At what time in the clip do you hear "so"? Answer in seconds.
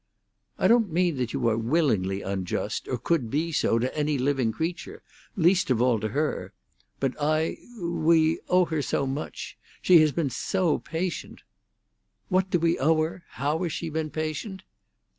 3.51-3.77, 8.81-9.05, 10.31-10.79